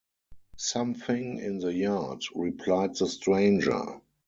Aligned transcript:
‘Something 0.57 1.37
in 1.37 1.59
the 1.59 1.71
yard,’ 1.71 2.23
replied 2.33 2.95
the 2.95 3.05
stranger. 3.07 4.01